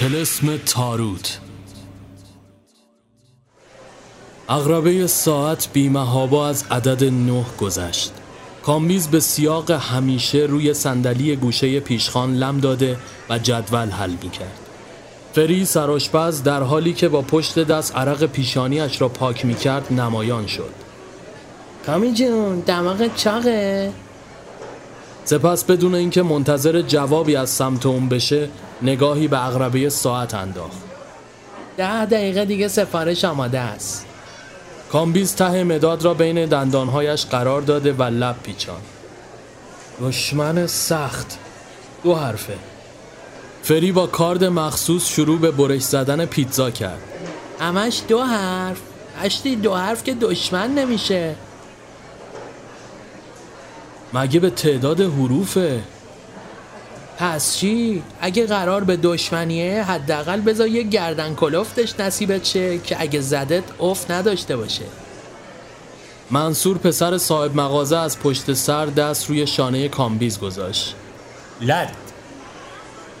[0.00, 1.38] تلسم تاروت
[4.48, 8.12] اغربه ساعت بیمهابا از عدد نه گذشت
[8.62, 12.96] کامبیز به سیاق همیشه روی صندلی گوشه پیشخان لم داده
[13.30, 14.58] و جدول حل می کرد.
[15.32, 20.46] فری سراشپز در حالی که با پشت دست عرق پیشانیش را پاک می کرد نمایان
[20.46, 20.74] شد.
[21.86, 23.92] کامی جون دماغ چاقه
[25.24, 28.48] سپس بدون اینکه منتظر جوابی از سمت اون بشه
[28.82, 30.78] نگاهی به اغربه ساعت انداخت.
[31.76, 34.06] ده دقیقه دیگه سفارش آماده است.
[34.92, 38.80] کامبیز ته مداد را بین دندانهایش قرار داده و لب پیچان
[40.02, 41.38] دشمن سخت.
[42.02, 42.54] دو حرفه.
[43.62, 47.02] فری با کارد مخصوص شروع به برش زدن پیتزا کرد.
[47.60, 48.80] همش دو حرف.
[49.18, 51.34] هشتی دو حرف که دشمن نمیشه.
[54.14, 55.82] مگه به تعداد حروفه؟
[57.20, 63.20] پس چی؟ اگه قرار به دشمنیه حداقل بذار یه گردن کلفتش نصیبت شه که اگه
[63.20, 64.84] زدت افت نداشته باشه.
[66.30, 70.94] منصور پسر صاحب مغازه از پشت سر دست روی شانه کامبیز گذاشت.
[71.60, 71.96] لد.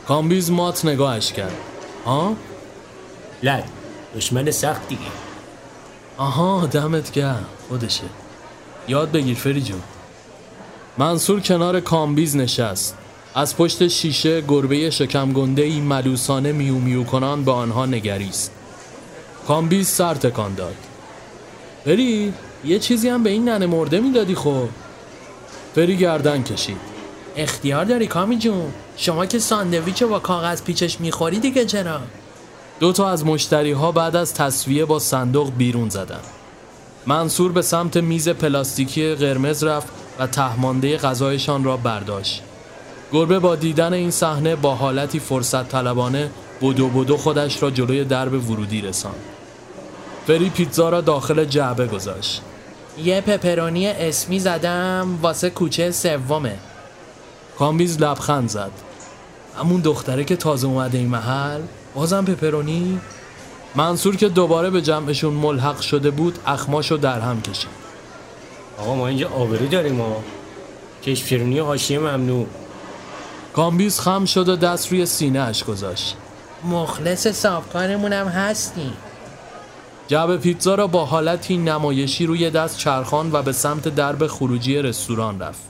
[0.08, 1.56] کامبیز مات نگاهش کرد.
[2.06, 2.36] ها؟
[3.42, 3.68] لد.
[4.16, 5.00] دشمن سخت دیگه.
[6.16, 8.04] آها دمت گرم خودشه.
[8.88, 9.82] یاد بگیر فری جون
[10.98, 12.96] منصور کنار کامبیز نشست.
[13.34, 18.52] از پشت شیشه گربه شکم گنده ای ملوسانه میو میو کنان به آنها نگریست.
[19.48, 20.74] کامبیز سر تکان داد.
[21.84, 22.32] فری
[22.64, 24.68] یه چیزی هم به این ننه مرده می‌دادی خب
[25.74, 26.76] فری گردن کشید.
[27.36, 32.00] اختیار داری کامی جون؟ شما که ساندویچ با کاغذ پیچش می‌خوری دیگه چرا؟
[32.80, 36.20] دو تا از مشتری ها بعد از تصویه با صندوق بیرون زدن.
[37.06, 42.42] منصور به سمت میز پلاستیکی قرمز رفت و تهمانده غذایشان را برداشت.
[43.12, 46.30] گربه با دیدن این صحنه با حالتی فرصت طلبانه
[46.62, 49.14] بدو بدو خودش را جلوی درب ورودی رساند.
[50.26, 52.42] فری پیتزا را داخل جعبه گذاشت.
[53.04, 56.58] یه پپرونی اسمی زدم واسه کوچه سومه
[57.58, 58.70] کامبیز لبخند زد.
[59.58, 61.60] همون دختره که تازه اومده این محل
[61.94, 63.00] بازم پپرونی؟
[63.74, 67.80] منصور که دوباره به جمعشون ملحق شده بود اخماشو در هم کشید.
[68.78, 70.16] آقا ما اینجا آبرو داریم ما
[71.02, 72.46] کشفرونی حاشیه ممنوع
[73.52, 76.16] کامبیز خم شد و دست روی سینه اش گذاشت.
[76.64, 78.92] مخلص صافکارمونم هستی
[80.08, 85.40] جعبه پیتزا را با حالتی نمایشی روی دست چرخان و به سمت درب خروجی رستوران
[85.40, 85.62] رفت.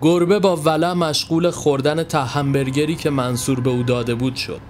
[0.00, 4.60] گربه با ولع مشغول خوردن ته همبرگری که منصور به او داده بود شد.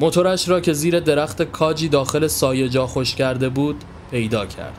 [0.00, 4.78] موتورش را که زیر درخت کاجی داخل سایه جا خوش کرده بود پیدا کرد.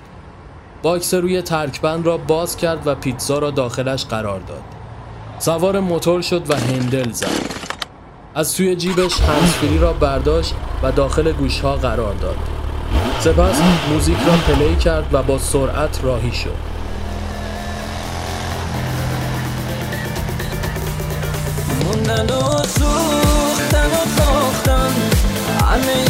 [0.82, 4.79] box روی ترکبند را باز کرد و پیتزا را داخلش قرار داد.
[5.40, 7.28] سوار موتور شد و هندل زد.
[8.36, 12.38] از توی جیبش هنسفری را برداشت و داخل گوشها قرار داد.
[13.20, 16.56] سپس موزیک را play کرد و با سرعت راهی شد.
[21.86, 24.94] موندن و سوختن و ساختن
[25.66, 26.09] همه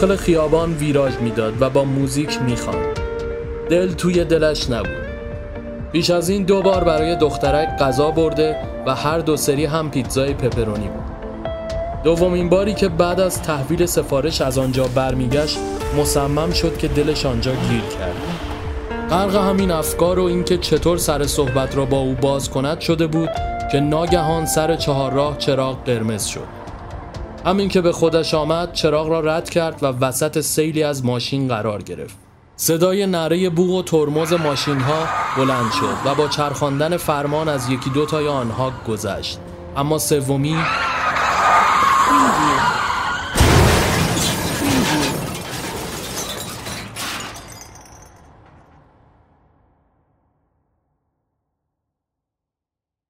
[0.00, 3.00] داخل خیابان ویراژ می‌داد و با موزیک می‌خواند.
[3.70, 5.06] دل توی دلش نبود.
[5.92, 10.34] بیش از این دو بار برای دخترک غذا برده و هر دو سری هم پیتزای
[10.34, 11.04] پپرونی بود.
[12.04, 15.58] دومین باری که بعد از تحویل سفارش از آنجا برمیگشت
[15.98, 18.16] مصمم شد که دلش آنجا گیر کرد.
[19.10, 23.30] غرق همین افکار و اینکه چطور سر صحبت را با او باز کند شده بود
[23.72, 26.65] که ناگهان سر چهارراه چراغ قرمز شد.
[27.46, 31.82] همین که به خودش آمد چراغ را رد کرد و وسط سیلی از ماشین قرار
[31.82, 32.16] گرفت.
[32.56, 37.90] صدای نره بوغ و ترمز ماشین ها بلند شد و با چرخاندن فرمان از یکی
[37.90, 39.38] دو تای آنها گذشت.
[39.76, 40.56] اما سومی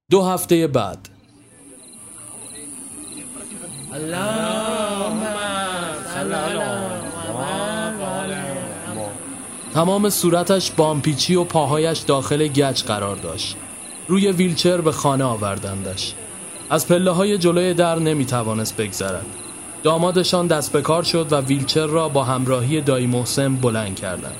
[0.09, 1.09] دو هفته بعد
[9.73, 13.55] تمام صورتش بامپیچی و پاهایش داخل گچ قرار داشت.
[14.07, 16.13] روی ویلچر به خانه آوردندش.
[16.69, 19.25] از پله های جلوی در نمی توانست بگذرد.
[19.83, 24.35] دامادشان دست به کار شد و ویلچر را با همراهی دایی محسن بلند کردند.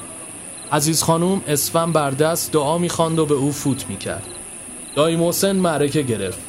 [0.71, 4.27] عزیز خانوم اسفن بر دست دعا می‌خواند و به او فوت می‌کرد.
[4.95, 6.46] دایی محسن معرکه گرفت.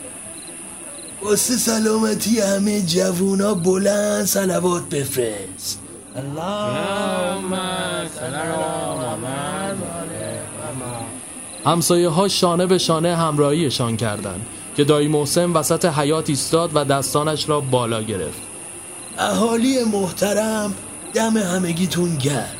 [1.22, 5.80] واسه سلامتی همه جوونا بلند سلوات بفرست.
[11.64, 17.48] همسایه ها شانه به شانه همراهیشان کردند که دایی محسن وسط حیات ایستاد و دستانش
[17.48, 18.40] را بالا گرفت.
[19.18, 20.74] اهالی محترم
[21.14, 22.54] دم همگیتون گرم.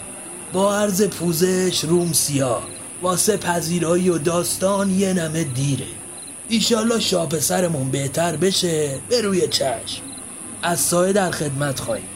[0.52, 2.62] با عرض پوزش روم سیاه.
[3.02, 5.86] واسه پذیرایی و داستان یه نمه دیره.
[6.48, 10.02] ایشالله شاپسرمون بهتر بشه به روی چشم
[10.62, 12.08] از سایه در خدمت خواهیم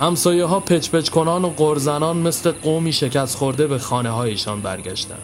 [0.00, 5.22] همسایه ها پچ پچ کنان و غرزنان مثل قومی شکست خورده به خانه هایشان برگشتند.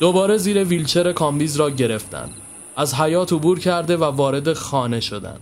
[0.00, 2.30] دوباره زیر ویلچر کامبیز را گرفتند.
[2.76, 5.40] از حیاط عبور کرده و وارد خانه شدند.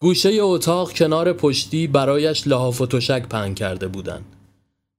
[0.00, 4.24] گوشه اتاق کنار پشتی برایش لحاف و تشک پهن کرده بودند.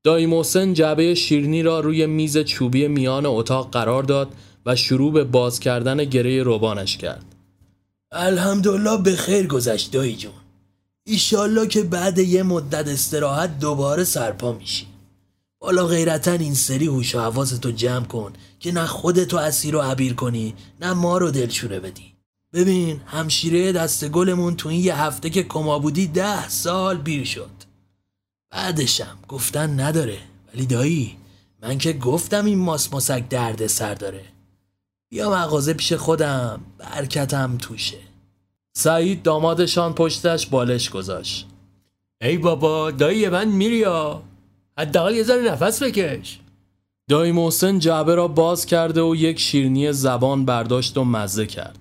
[0.03, 4.27] دایی محسن جعبه شیرنی را روی میز چوبی میان اتاق قرار داد
[4.65, 7.25] و شروع به باز کردن گره روبانش کرد.
[8.11, 10.33] الحمدلله به خیر گذشت دایی جون.
[11.03, 14.87] ایشالله که بعد یه مدت استراحت دوباره سرپا میشی.
[15.59, 20.13] بالا غیرتا این سری هوش و حواستو جمع کن که نه خودتو اسیر و عبیر
[20.13, 22.13] کنی نه ما رو دلشوره بدی.
[22.53, 27.49] ببین همشیره دست گلمون تو این یه هفته که کما بودی ده سال بیر شد.
[28.51, 30.17] بعدشم گفتن نداره.
[30.53, 31.17] ولی دایی
[31.61, 34.23] من که گفتم این ماس ماسک درد سر داره.
[35.11, 37.97] بیا مغازه پیش خودم برکتم توشه.
[38.73, 41.47] سعید دامادشان پشتش بالش گذاشت.
[42.21, 44.23] ای بابا دایی من میری یا؟
[44.77, 46.39] حداقل یه ذره نفس بکش.
[47.09, 51.79] دایی محسن جعبه را باز کرده و یک شیرنی زبان برداشت و مزه کرد.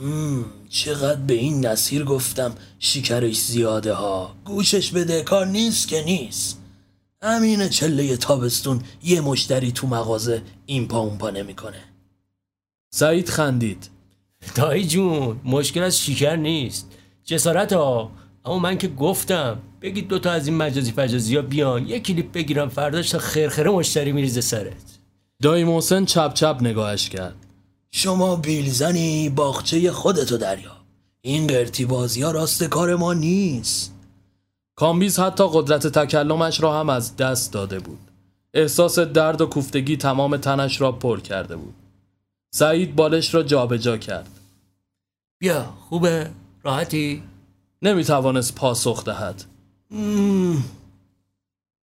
[0.00, 4.34] مم، چقدر به این نصیر گفتم شکرش زیاده ها.
[4.44, 6.60] گوشش بده کار نیست که نیست.
[7.22, 11.93] همین چله تابستون یه مشتری تو مغازه این پا اون پا نمی‌کنه.
[12.96, 13.90] سعید خندید.
[14.54, 16.90] دایی جون مشکل از شکر نیست
[17.24, 18.10] جسارت ها
[18.44, 22.68] اما من که گفتم بگید دوتا از این مجازی فجازی ها بیان یه کلیپ بگیرم
[22.68, 24.98] فرداش تا خرخره مشتری میریزه سرت
[25.42, 27.34] دایی محسن چپ چپ نگاهش کرد.
[27.90, 30.76] شما بیلزنی باغچه خودتو دریا
[31.20, 33.94] این قرتی بازی ها راست کار ما نیست
[34.76, 38.10] کامبیز حتی قدرت تکلمش را هم از دست داده بود.
[38.54, 41.83] احساس درد و کوفتگی تمام تنش را پر کرده بود.
[42.56, 44.40] سعید بالش را جابجا کرد.
[45.38, 46.30] بیا خوبه
[46.62, 47.22] راحتی
[47.82, 49.44] نمی توانست پاسخ دهد.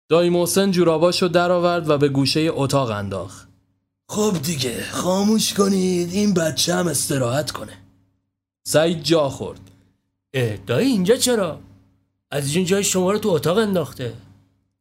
[0.09, 3.47] دایی محسن جوراباش رو درآورد و به گوشه اتاق انداخت.
[4.09, 7.77] خب دیگه خاموش کنید این بچه هم استراحت کنه
[8.67, 9.71] سعید جا خورد.
[10.33, 11.59] اه دایی اینجا چرا
[12.31, 14.13] از این جای شما رو تو اتاق انداخته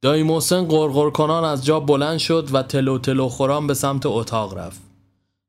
[0.03, 4.59] دایی محسن غرغر کنان از جا بلند شد و تلو تلو خوران به سمت اتاق
[4.59, 4.86] رفت.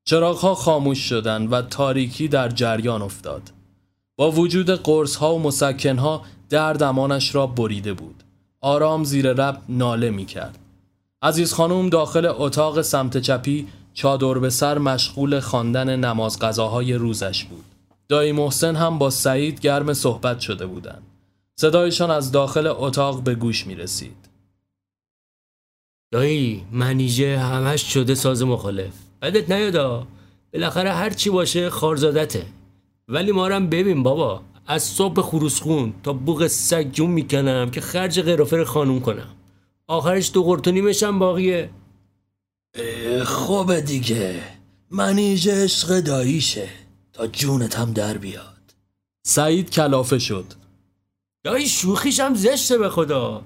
[0.07, 3.41] چراغها خاموش شدند و تاریکی در جریان افتاد.
[4.15, 8.23] با وجود قرص ها و مسکن ها درد امانش را بریده بود.
[8.61, 10.57] آرام زیر لب ناله می کرد.
[11.21, 17.65] عزیز خانم داخل اتاق سمت چپی چادر به سر مشغول خواندن نماز قضاهای روزش بود.
[18.07, 21.03] دایی محسن هم با سعید گرم صحبت شده بودند.
[21.55, 24.29] صدایشان از داخل اتاق به گوش می رسید.
[26.11, 30.07] دایی منیژه همش شده ساز مخالف بدت نیادا.
[30.53, 32.45] بالاخره هر چی باشه خارزادته.
[33.07, 34.41] ولی ما هم ببین بابا.
[34.67, 39.29] از صبح خروسخون تا بوق سگ جون می‌کنم که خرج قرافر خانوم کنم.
[39.87, 41.69] آخرش دو قرت و نیمشم باقیه.
[43.25, 44.43] خوبه دیگه.
[44.91, 46.69] منیژ عشق داییشه.
[47.13, 48.73] تا جونت هم در بیاد.
[49.23, 50.45] سعید کلافه شد.
[51.43, 53.41] دایی شوخیش هم زشته به خدا.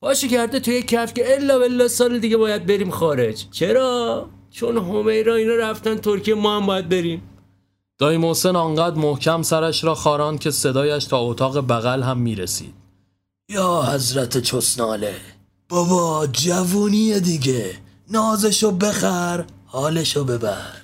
[0.00, 3.46] پاشو کرده توی کف که الا بلا سال دیگه باید بریم خارج.
[3.50, 7.22] چرا؟ چون همیرا اینا رفتن ترکیه ما هم باید بریم.
[7.98, 12.74] دایی محسن آنقدر محکم سرش را خاراند که صدایش تا اتاق بغل هم می رسید.
[13.48, 15.16] یا حضرت چسناله
[15.68, 17.74] بابا جوونیه دیگه.
[18.10, 20.76] نازشو بخر حالشو ببر.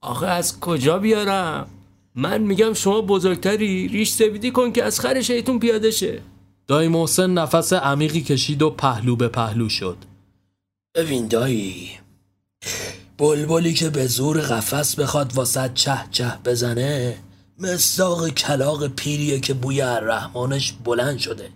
[0.00, 1.68] آخه از کجا بیارم؟
[2.14, 6.22] من میگم شما بزرگتری ریش سفیدی کن که از خر شیطون پیاده شه.
[6.66, 9.96] دایی محسن نفس عمیقی کشید و پهلو به پهلو شد.
[10.94, 12.05] ببین دایی
[13.18, 17.18] بلبلی که به زور قفس بخواد واسه چه چه بزنه
[17.58, 21.50] مصداق کلاق پیریه که بوی الرحمانش بلند شده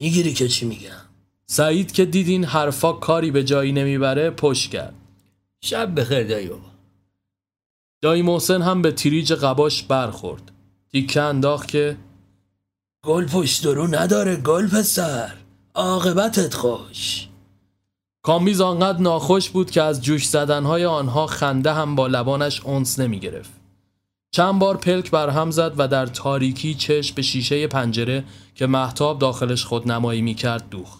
[0.00, 0.90] می‌گیری که چی میگم
[1.46, 4.94] سعید که دید این حرفا کاری به جایی نمی‌بره پشت کرد.
[5.60, 6.70] شب بخیر دایی بابا
[8.02, 10.52] دایی محسن هم به تریج قباش برخورد.
[10.92, 11.96] تیکه انداخت که
[13.04, 15.32] گل پشت رو نداره گل پسر
[15.74, 17.28] عاقبتت خوش
[18.22, 23.20] کامبیز آنقدر ناخوش بود که از جوش زدنهای آنها خنده هم با لبانش اونس نمی
[23.20, 23.50] گرفت.
[24.30, 28.24] چند بار پلک بر هم زد و در تاریکی چشم به شیشه پنجره
[28.54, 30.98] که محتاب داخلش خودنمایی می کرد دوخ.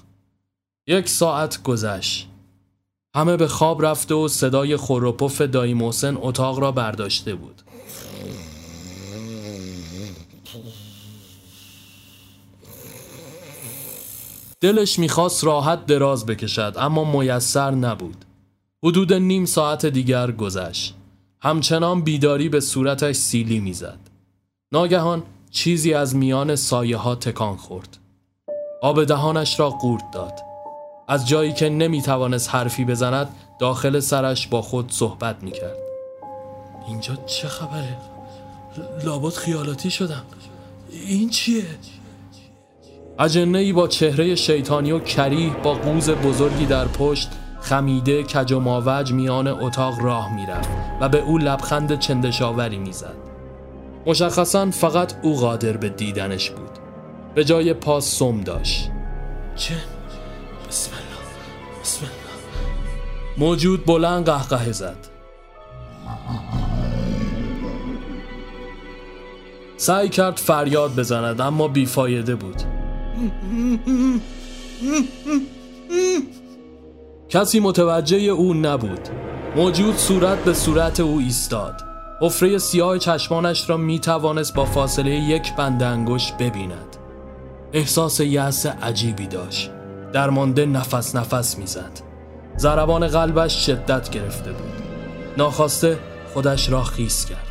[0.87, 2.29] یک ساعت گذشت.
[3.15, 7.63] همه به خواب رفته و صدای خوروپف دایی محسن اتاق را برداشته بود.
[14.63, 18.25] دلش می‌خواست راحت دراز بکشد اما میسر نبود.
[18.85, 20.95] حدود نیم ساعت دیگر گذشت.
[21.41, 23.99] همچنان بیداری به صورتش سیلی می‌زد.
[24.73, 27.99] ناگهان چیزی از میان سایه ها تکان خورد.
[28.83, 30.35] آب دهانش را قورت داد.
[31.09, 33.29] از جایی که نمی‌توانست حرفی بزند
[33.61, 35.77] داخل سرش با خود صحبت می‌کرد.
[36.89, 37.97] اینجا چه خبره؟
[39.05, 40.23] لابد خیالاتی شدم
[40.91, 41.65] این چیه؟
[43.19, 47.29] اجنه ای با چهره شیطانی و کریه با قوز بزرگی در پشت
[47.61, 50.69] خمیده کج و ماوج میان اتاق راه می‌رفت
[51.01, 53.15] و به او لبخند چندشاوری می‌زد.
[54.07, 56.71] مشخصا فقط او قادر به دیدنش بود.
[57.35, 58.91] به جای پاس سم داشت.
[59.57, 59.75] چه؟
[60.69, 62.15] بسم الله بسم الله
[63.39, 64.97] موجود بلند قهقه زد.
[69.77, 72.63] سعی کرد فریاد بزند اما بیفایده بود.
[77.29, 79.09] کسی متوجه او نبود.
[79.57, 81.81] موجود صورت به صورت او ایستاد.
[82.21, 86.97] حفره سیاه چشمانش را می توانست با فاصله یک بند انگشت ببیند.
[87.73, 89.71] احساس یأس عجیبی داشت.
[90.13, 92.01] درمانده نفس نفس می‌زد
[92.59, 94.73] ضربان قلبش شدت گرفته بود.
[95.39, 95.99] ناخواسته
[96.35, 97.47] خودش را خیس کرد.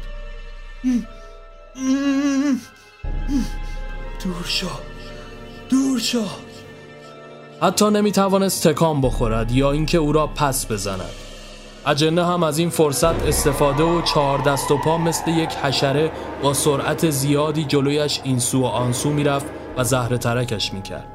[4.24, 4.91] دور شو.
[5.72, 6.22] دور شو.
[7.62, 11.10] حتی نمی توانست تکان بخورد یا اینکه او را پس بزند.
[11.86, 16.12] اجنه هم از این فرصت استفاده و چهار دست و پا مثل یک حشره
[16.44, 19.46] با سرعت زیادی جلویش این سو و آن سو می‌رفت
[19.78, 21.08] و زهر ترکش می‌کرد.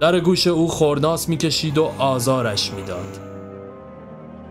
[0.00, 3.18] در گوش او خورناس می‌کشید و آزارش می‌داد.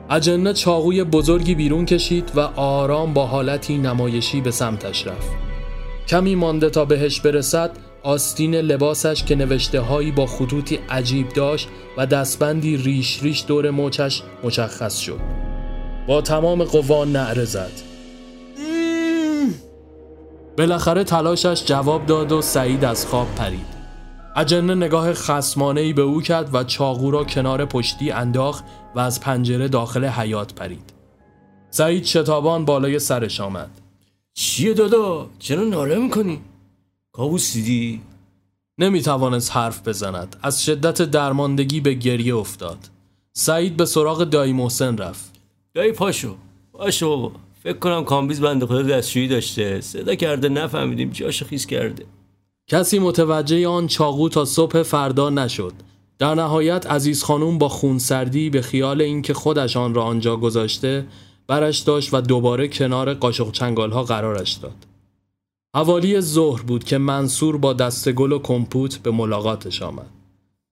[0.10, 5.32] اجنه چاقوی بزرگی بیرون کشید و آرام با حالتی نمایشی به سمتش رفت.
[6.08, 7.72] کمی مانده تا بهش برسد
[8.04, 14.24] آستین لباسش که نوشته هایی با خطوطی عجیب داشت و دستبندی ریش ریش دور موچش
[14.44, 15.20] مشخص شد.
[16.08, 17.72] با تمام قوا نعره زد.
[20.58, 23.80] بالاخره تلاشش جواب داد و سعید از خواب پرید.
[24.36, 28.64] اجنه نگاه خسمانه به او کرد و چاقو را کنار پشتی انداخت
[28.96, 30.94] و از پنجره داخل حیات پرید.
[31.70, 33.70] سعید شتابان بالای سرش آمد.
[34.34, 36.42] چیه دادا؟ چرا ناله می‌کنی؟
[37.20, 38.02] کابوس دیدی
[38.78, 40.36] نمی توانست حرف بزند.
[40.42, 42.78] از شدت درماندگی به گریه افتاد.
[43.34, 45.32] سعید به سراغ دایی محسن رفت.
[45.74, 46.36] دایی پاشو.
[46.74, 47.10] پاشو.
[47.10, 47.32] بابا
[47.64, 49.82] فکر کنم کامبیز بنده خدا دستشویی داشته.
[49.82, 52.06] صدا کرده نفهمیدیم جاشو خیس کرده.
[52.68, 55.74] کسی متوجه آن چاقو تا صبح فردا نشد.
[56.20, 61.06] در نهایت عزیز خانوم با خونسردی به خیال اینکه خودش آن را آنجا گذاشته
[61.48, 64.89] برش داشت و دوباره کنار قاشق چنگال ها قرارش داد.
[65.76, 70.10] حوالی ظهر بود که منصور با دست گل و کمپوت به ملاقاتش آمد.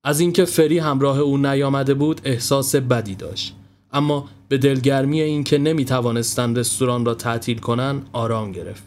[0.03, 3.55] از اینکه فری همراه او نیامده بود احساس بدی داشت.
[3.93, 8.83] اما به دلگرمی اینکه نمی توانستند رستوران را تعطیل کنند آرام گرفت.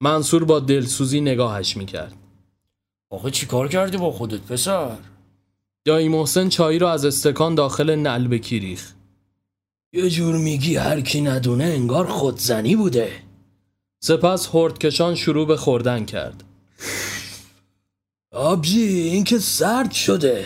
[0.00, 2.16] منصور با دلسوزی نگاهش می‌کرد.
[3.10, 4.96] آخه چی کار کردی با خودت پسر؟
[5.84, 8.92] دایی محسن چایی را از استکان داخل نلبکی ریخ
[9.92, 13.23] یه جور میگی هر کی ندونه انگار خودزنی بوده.
[14.04, 16.44] سپس هردکشان شروع به خوردن کرد.
[18.32, 20.44] آبجی این که سرد شده.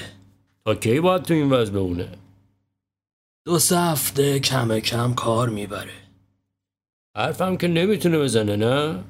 [0.65, 2.09] تا کی باید تو این وضع بمونه؟
[3.45, 5.95] دو سه هفته کم کم کار می‌بره.
[7.17, 9.05] حرفم که نمی‌تونه بزنه نه؟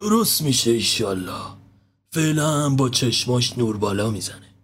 [0.00, 1.46] درست میشه ایشالله.
[2.10, 4.54] فعلا با چشماش نور بالا می‌زنه.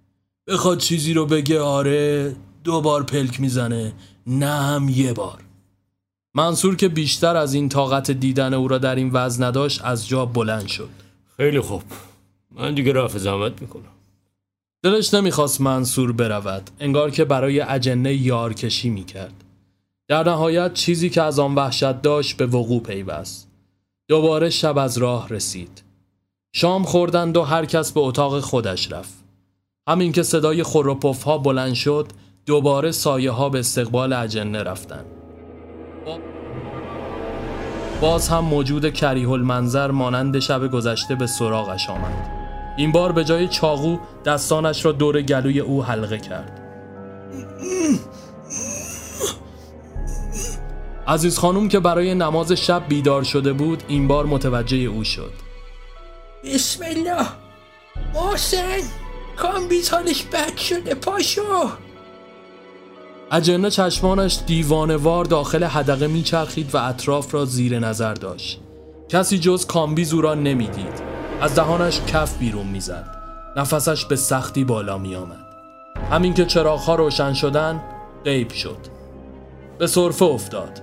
[0.46, 3.92] بخواد چیزی رو بگه آره دو بار پلک می‌زنه
[4.26, 5.45] نه هم یه بار.
[6.36, 10.26] منصور که بیشتر از این طاقت دیدن او را در این وضع نداشت از جا
[10.26, 10.88] بلند شد.
[11.36, 11.82] خیلی خوب.
[12.54, 13.82] من دیگه رفع زحمت می‌کنم.
[14.82, 16.70] دلش نمی‌خواست منصور برود.
[16.80, 19.44] انگار که برای اجنه یارکشی می‌کرد.
[20.08, 23.48] در نهایت چیزی که از آن وحشت داشت به وقوع پیوست.
[24.08, 25.82] دوباره شب از راه رسید.
[26.52, 29.14] شام خوردند و هر کس به اتاق خودش رفت.
[29.88, 32.06] همین که صدای خروپف ها بلند شد
[32.46, 35.06] دوباره سایه ها به استقبال اجنه رفتند.
[36.06, 36.20] خب.
[38.00, 42.30] باز هم موجود کریه منظر مانند شب گذشته به سراغش آمد.
[42.76, 46.60] این بار به جای چاقو دستانش را دور گلوی او حلقه کرد.
[51.08, 55.32] عزیز خانم که برای نماز شب بیدار شده بود این بار متوجه او شد.
[56.44, 57.26] بسم الله.
[58.14, 58.80] محسن
[59.36, 61.42] کامبیز حالش بد شده پاشو.
[63.30, 68.60] اجنه چشمانش دیوانه‌وار داخل حدقه میچرخید و اطراف را زیر نظر داشت.
[69.08, 71.02] کسی جز کامبیز او را نمی‌دید.
[71.40, 73.16] از دهانش کف بیرون می‌زد.
[73.56, 75.46] نفسش به سختی بالا می آمد
[76.10, 77.82] همین که چراغها روشن شدن
[78.24, 78.78] غیب شد.
[79.78, 80.82] به صرفه افتاد.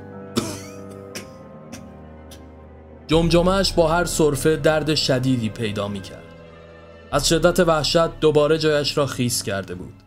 [3.08, 6.24] جمجمهش با هر صرفه درد شدیدی پیدا می کرد
[7.12, 10.03] از شدت وحشت دوباره جایش را خیس کرده بود.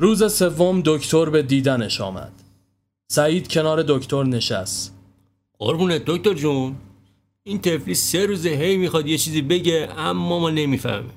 [0.00, 2.32] روز سوم دکتر به دیدنش آمد.
[3.10, 4.94] سعید کنار دکتر نشست.
[5.58, 6.76] قربونت دکتر جون.
[7.42, 11.10] این تفلی سه روز هی می‌خواد یه چیزی بگه اما ما نمی‌فهمه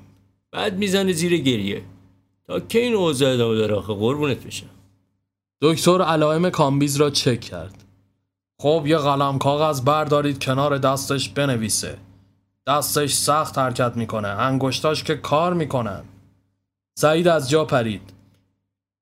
[0.52, 1.82] بعد می‌زنه زیر گریه.
[2.48, 4.70] تا کی این اوضاع ادامه داره آخه؟ قربونت بشم.
[5.62, 7.84] دکتر علائم کامبیز را چک کرد.
[8.62, 11.98] خب یه قلم کاغذ بردارید کنار دستش بنویسه.
[12.68, 16.04] دستش سخت حرکت می‌کنه انگشتاش که کار می‌کنن.
[17.00, 18.13] سعید از جا پرید.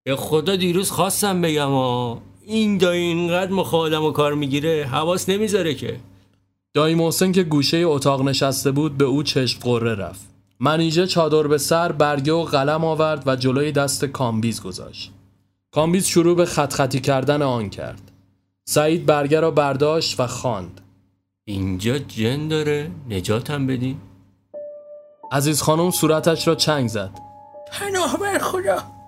[0.04, 5.30] به خدا دیروز خواستم بگم ها این دایی اینقدر مخ آدم و کار می‌گیره حواس
[5.30, 6.00] نمی‌ذاره که.
[6.74, 10.28] دایی محسن که گوشه اتاق نشسته بود به او چشم غره رفت.
[10.60, 15.12] منیژه چادر به سر برگه و قلم آورد و جلوی دست کامبیز گذاشت.
[15.72, 18.12] کامبیز شروع به خط خطی کردن آن کرد.
[18.66, 20.82] سعید برگه را برداشت و خواند.
[21.46, 23.98] اینجا جن داره نجاتم بدین.
[25.32, 27.12] عزیز خانم صورتش را چنگ زد.
[27.72, 29.01] پناه بر خدا.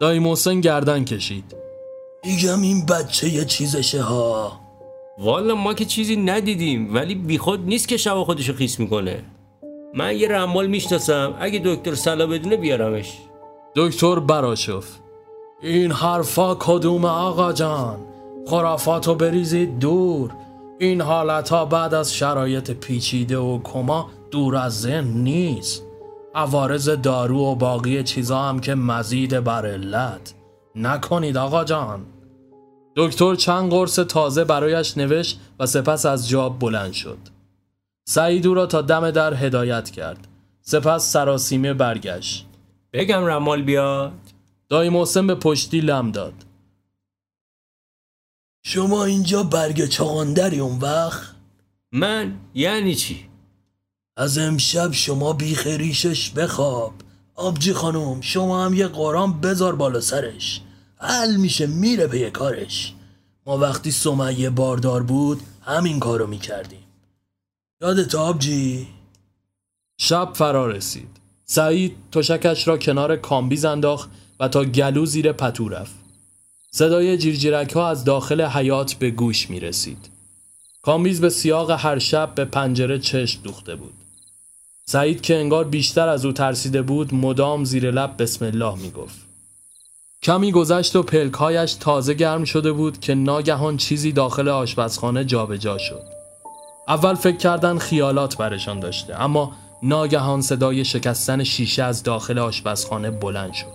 [0.00, 1.56] دایی محسن گردن کشید.
[2.24, 4.60] میگم این بچه یه چیزشه ها.
[5.18, 9.24] والا ما که چیزی ندیدیم ولی بیخود نیست که شب خودشو خیس می‌کنه.
[9.94, 13.12] من یه رمال می‌شناسم اگه دکتر سلا بدونه بیارمش.
[13.76, 14.84] دکتر براشف.
[15.62, 17.98] این حرفا کدوم آقا جان؟
[18.46, 20.30] خرافاتو بریزید دور.
[20.78, 25.85] این حالت ها بعد از شرایط پیچیده و کما دور از ذهن نیست.
[26.36, 30.34] عوارض دارو و باقی چیزا هم که مزید بر علت.
[30.74, 32.06] نکنید آقا جان.
[32.96, 37.18] دکتر چند قرص تازه برایش نوشت و سپس از جاب بلند شد.
[38.08, 40.28] سعید او را تا دم در هدایت کرد.
[40.60, 42.46] سپس سراسیمه برگشت.
[42.92, 44.12] بگم رمال بیاد.
[44.68, 46.34] دایی محسن به پشتی لم داد.
[48.64, 51.34] شما اینجا برگ چاقاندری اون وقت؟
[51.92, 53.28] من؟ یعنی چی؟
[54.16, 56.92] از امشب شما بیخریشش بخواب.
[57.34, 60.60] آبجی خانم شما هم یه قرآن بذار بالا سرش.
[60.96, 62.94] حل میشه میره به کارش.
[63.46, 66.84] ما وقتی سمیه باردار بود همین کارو می‌کردیم.
[67.80, 68.88] یادته آبجی؟
[69.98, 71.08] شب فرا رسید.
[71.44, 75.94] سعید تشکش را کنار کامبیز انداخت و تا گلو زیر پتو رفت.
[76.70, 80.10] صدای جیرجیرک ها از داخل حیاط به گوش می رسید
[80.82, 84.05] کامبیز به سیاق هر شب به پنجره چشم دوخته بود.
[84.88, 89.26] سعید که انگار بیشتر از او ترسیده بود مدام زیر لب بسم الله می گفت
[90.22, 96.02] کمی گذشت و پلکهایش تازه گرم شده بود که ناگهان چیزی داخل آشپزخانه جابجا شد.
[96.88, 103.52] اول فکر کردن خیالات برشان داشته اما ناگهان صدای شکستن شیشه از داخل آشپزخانه بلند
[103.52, 103.72] شد.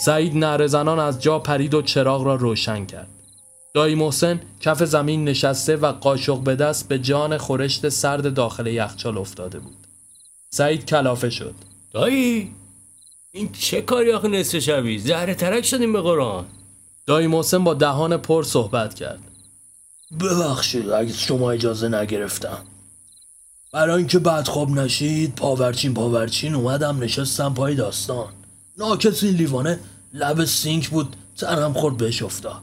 [0.00, 3.08] سعید نعره زنان از جا پرید و چراغ را روشن کرد.
[3.74, 9.18] دایی محسن کف زمین نشسته و قاشق به دست به جان خورشت سرد داخل یخچال
[9.18, 9.79] افتاده بود.
[10.50, 11.54] سعید کلافه شد.
[11.92, 12.52] دایی
[13.32, 16.44] این چه کاری آخه نصف شبی؟ زهره ترک شدیم به قرآن.
[17.06, 19.18] دایی محسن با دهان پر صحبت کرد.
[20.20, 22.58] ببخشید اگه شما اجازه نگرفتم.
[23.72, 28.28] برای اینکه بدخواب نشید پاورچین پاورچین اومدم نشستم پای داستان.
[28.78, 29.80] ناکس این لیوانه
[30.14, 32.60] لب سینک بود سرم خورد بهش افتاد.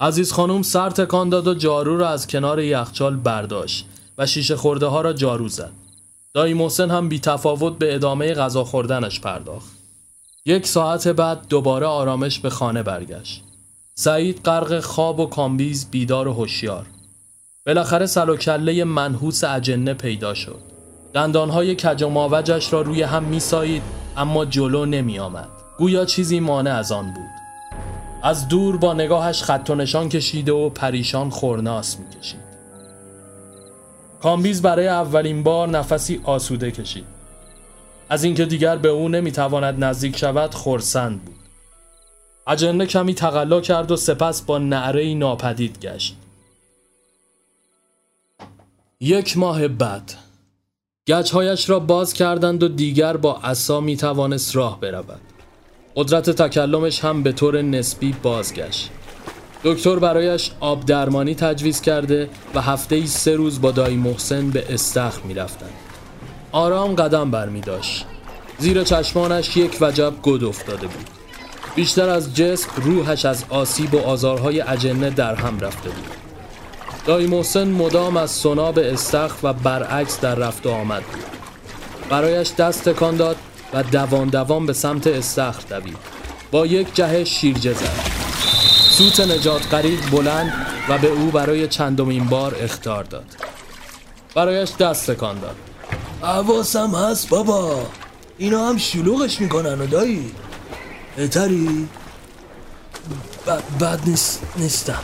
[0.00, 3.86] عزیز خانم سر تکان داد و جارو را از کنار یخچال برداشت
[4.18, 5.81] و شیشه خورده ها را جارو زد.
[6.34, 9.70] دایی محسن هم بی تفاوت به ادامه غذا خوردنش پرداخت.
[10.46, 13.42] یک ساعت بعد دوباره آرامش به خانه برگشت.
[13.94, 16.86] سعید غرق خواب و کامبیز بیدار و هوشیار.
[17.66, 20.60] بالاخره سر و کله منحوس اجنه پیدا شد.
[21.14, 23.82] دندانهای کج و ماوجش را روی هم میسایید
[24.16, 27.30] اما جلو نمی آمد گویا چیزی مانع از آن بود.
[28.22, 32.41] از دور با نگاهش خط و نشان کشیده و پریشان خورناس می کشید
[34.22, 37.04] کامبیز برای اولین بار نفسی آسوده کشید.
[38.08, 41.34] از اینکه دیگر به او نمی‌تواند نزدیک شود خورسند بود.
[42.46, 46.16] اجنه کمی تقلا کرد و سپس با نعره ناپدید گشت.
[49.00, 50.14] یک ماه بعد
[51.08, 55.20] گچهایش را باز کردند و دیگر با عصا می توانست راه برود.
[55.96, 58.90] قدرت تکلمش هم به طور نسبی بازگشت.
[59.64, 64.74] دکتر برایش آب درمانی تجویز کرده و هفته ای سه روز با دایی محسن به
[64.74, 65.70] استخر می رفتن.
[66.52, 68.06] آرام قدم بر می داشت.
[68.58, 71.06] زیر چشمانش یک وجب گد افتاده بود.
[71.74, 76.06] بیشتر از جسم روحش از آسیب و آزارهای اجنه در هم رفته بود.
[77.06, 81.24] دایی محسن مدام از سنا به استخر و برعکس در رفت و آمد بود.
[82.10, 83.36] برایش دست تکان داد
[83.74, 85.98] و دوان دوان به سمت استخر دوید.
[86.50, 88.21] با یک جهش شیرجه زد.
[89.02, 93.24] سوت نجات قریب بلند و به او برای چندمین بار اختار داد.
[94.34, 95.56] برایش دست تکان داد.
[96.20, 97.86] حواسم هست بابا.
[98.38, 100.32] اینا هم شلوغش می‌کنن و دایی.
[101.16, 101.88] بهتری؟
[103.46, 105.02] ب- بد نیست نیستم.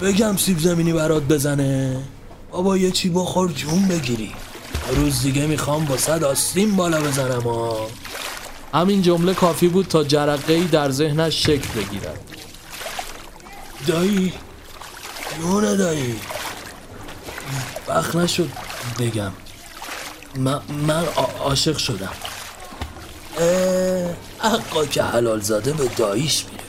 [0.00, 2.02] بگم سیب زمینی برات بزنه.
[2.50, 4.32] بابا یه چی بخور جون بگیری.
[4.96, 7.86] روز دیگه می‌خوام با صد آستین بالا بزنم ها
[8.74, 12.27] همین جمله کافی بود تا جرقه ای در ذهنش شکل بگیرد.
[13.86, 14.32] دایی؟
[15.42, 16.20] جون دایی
[17.88, 18.48] وقت نشد
[18.98, 19.32] بگم.
[20.36, 22.12] من, من عا- عاشق شدم.
[24.38, 26.64] حقا که حلال زاده به داییش میره.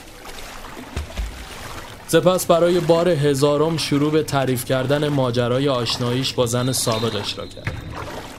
[2.08, 7.72] سپس برای بار هزارم شروع به تعریف کردن ماجرای آشناییش با زن سابقش را کرد.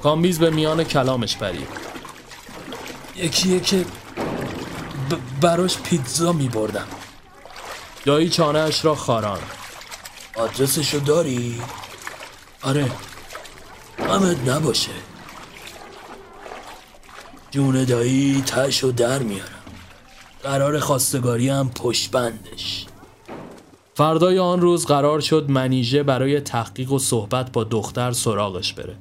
[0.03, 1.67] کامبیز به میان کلامش پرید.
[3.15, 3.85] یکیه که ب-
[5.41, 6.87] براش پیتزا میبردم.
[8.05, 9.39] دایی چانهش را خاران
[10.35, 11.61] آدرسشو داری؟
[12.61, 12.91] آره
[13.97, 14.91] غمت نباشه
[17.51, 19.61] جون دایی تشو در میارم
[20.43, 22.85] قرار خواستگاری هم پشت بندش
[23.93, 28.97] فردای آن روز قرار شد منیژه برای تحقیق و صحبت با دختر سراغش بره.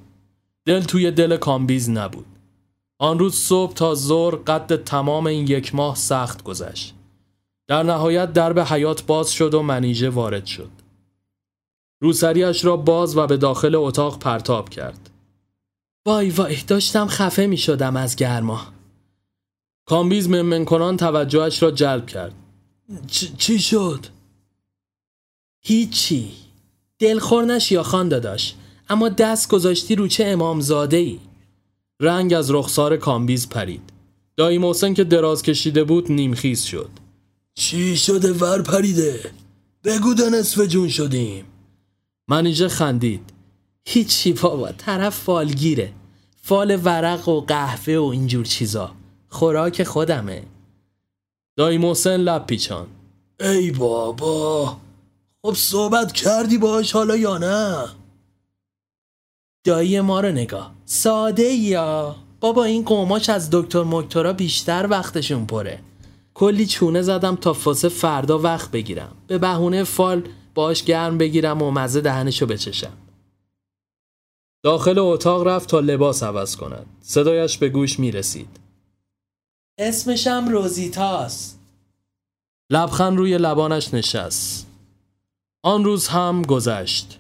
[0.67, 2.27] دل توی دل کامبیز نبود.
[2.99, 6.95] آن روز صبح تا ظهر قد تمام این یک ماه سخت گذشت.
[7.71, 10.71] در نهایت درب حیاط باز شد و منیژه وارد شد.
[12.03, 15.11] روسریش را باز و به داخل اتاق پرتاب کرد.
[16.07, 18.67] وای وای داشتم خفه می شدم از گرما
[19.87, 22.35] کامبیز من‌من کنان توجهش را جلب کرد.
[23.39, 24.07] چی شد؟
[25.61, 26.33] هیچی
[26.99, 28.55] دلخور نشیا خان داداش
[28.89, 31.19] اما دست گذاشتی رو چه امامزاده ای
[32.01, 33.93] رنگ از رخسار کامبیز پرید.
[34.37, 37.00] دایی محسن که دراز کشیده بود نیمخیز شد.
[37.61, 39.31] چی شده ور پریده؟
[39.85, 41.45] بگو د نصف جون شدیم
[42.29, 43.33] منیژه خندید.
[43.85, 45.93] هیچی بابا طرف فالگیره
[46.43, 48.95] فال ورق و قهوه و اینجور چیزا
[49.29, 50.43] خوراک خودمه
[51.57, 52.87] دایی محسن لب پیچاند.
[53.41, 54.77] ای بابا
[55.43, 57.89] خب صحبت کردی باش حالا یا نه؟
[59.65, 65.90] دایی ما رو نگاه ساده یا بابا این قوماش از دکتر مکترا بیشتر وقتشون پره
[66.41, 70.23] کلی چونه زدم تا فاسه فردا وقت بگیرم به بهونه فال
[70.55, 72.93] باش گرم بگیرم و مزه دهنشو بچشم
[74.63, 76.87] داخل اتاق رفت تا لباس عوض کند.
[77.01, 78.61] صدایش به گوش می رسید.
[79.79, 81.61] اسمشم روزیتاست
[82.71, 84.67] لبخند روی لبانش نشست.
[85.63, 87.19] آن روز هم گذشت.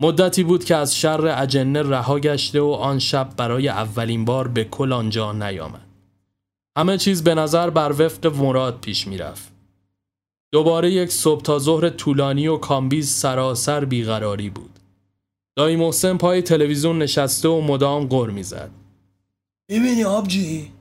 [0.00, 4.64] مدتی بود که از شر اجنه رها گشته و آن شب برای اولین بار به
[4.64, 5.83] کل آنجا نیامد.
[6.76, 9.52] همه چیز به نظر بر وفق مراد پیش می رفت.
[10.52, 14.78] دوباره یک صبح تا ظهر طولانی و کامبیز سراسر بیقراری بود.
[15.56, 18.70] دایی محسن پای تلویزیون نشسته و مدام غر می‌زد.
[19.70, 20.72] می‌بینی آبجی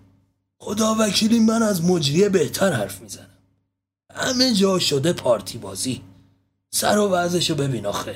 [0.59, 3.37] خدا وکیلی من از مجریه بهتر حرف می‌زنم
[4.15, 6.01] همه جا شده پارتی بازی
[6.73, 8.15] سر و وضعشو ببین آخه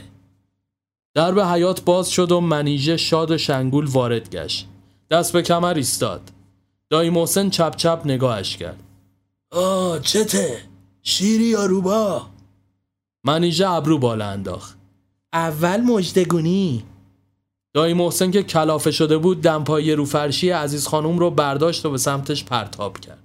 [1.13, 4.68] درب حیات باز شد و منیژه شاد و شنگول وارد گشت.
[5.12, 6.32] دست به کمر ایستاد.
[6.89, 8.84] دایی محسن چپ چپ نگاهش کرد.
[9.52, 10.62] آه چته
[11.04, 12.28] شیری یا روبا
[13.23, 14.78] منیژه ابرو بالا انداخت.
[15.34, 16.84] اول مجدگونی
[17.73, 21.97] دایی محسن که کلافه شده بود دمپایی رو فرشی عزیز خانوم رو برداشت و به
[21.97, 23.23] سمتش پرتاب کرد.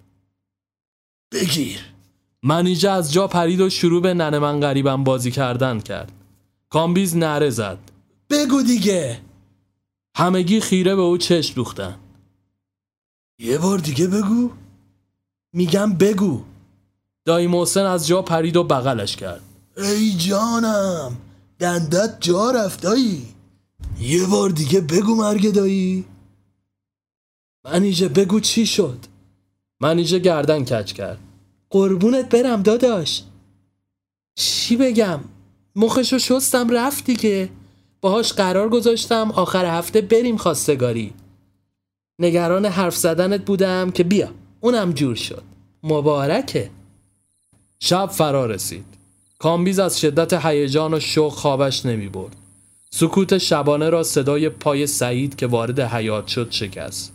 [1.32, 1.80] بگیر
[2.42, 6.12] منیژه از جا پرید و شروع به ننه من غریبم بازی کردن کرد.
[6.70, 7.78] کامبیز نره زد.
[8.30, 9.20] بگو دیگه
[10.16, 11.98] همگی خیره به او چشم دوختن.
[13.42, 14.50] یه بار دیگه بگو.
[15.52, 16.42] میگم بگو.
[17.24, 19.42] دایی محسن از جا پرید و بغلش کرد.
[19.76, 21.16] ای جانم
[21.58, 23.26] دندت جا رفت دایی.
[24.00, 26.04] یه بار دیگه بگو مرگ دایی.
[27.64, 28.98] منیژه بگو چی شد؟
[29.80, 31.18] منیژه گردن کج کرد.
[31.70, 33.22] قربونت برم داداش.
[34.34, 35.20] چی بگم؟
[35.76, 37.50] مخشو شستم رفت دیگه.
[38.00, 41.14] باهاش قرار گذاشتم آخر هفته بریم خواستگاری.
[42.22, 44.28] نگران حرف زدنت بودم که بیا.
[44.60, 45.42] اونم جور شد.
[45.82, 46.70] مبارکه.
[47.80, 48.84] شب فرا رسید.
[49.38, 52.36] کامبیز از شدت هیجان و شوق خوابش نمی برد.
[52.90, 57.12] سکوت شبانه را صدای پای سعید که وارد حیاط شد شکست.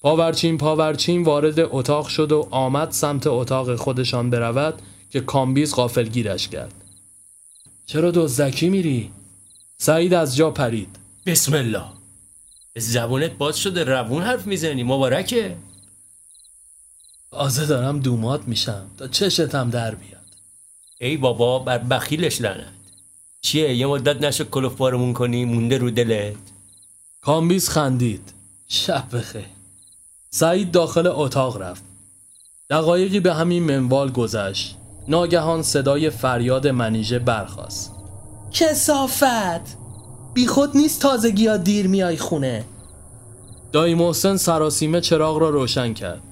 [0.00, 6.74] پاورچین پاورچین وارد اتاق شد و آمد سمت اتاق خودشان برود که کامبیز غافلگیرش کرد.
[7.86, 9.10] چرا دزدکی میری؟
[9.76, 10.96] سعید از جا پرید.
[11.26, 11.97] بسم الله.
[12.78, 15.56] زبونت باز شده روون حرف می‌زنی مبارکه.
[17.30, 20.18] تازه دارم دوماد میشم تا چشتم در بیاد.
[21.00, 22.72] ای بابا بر بخیلش لعنت.
[23.40, 26.36] چیه؟ یه مدت نشد کلفت بارمون کنی مونده رو دلت.
[27.20, 28.32] کامبیز خندید.
[28.68, 29.44] شب بخیر.
[30.30, 31.82] سعید داخل اتاق رفت.
[32.70, 34.76] دقایقی به همین منوال گذشت.
[35.08, 37.92] ناگهان صدای فریاد منیژه برخاست.
[38.52, 39.87] کثافت!
[40.38, 42.64] بی خود نیست تازگی ها دیر میای خونه.
[43.72, 46.22] دایی محسن سراسیمه چراغ را روشن کرد.